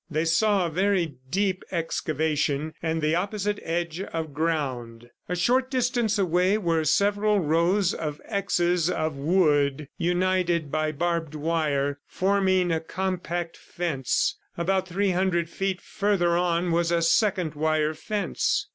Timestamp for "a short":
5.29-5.69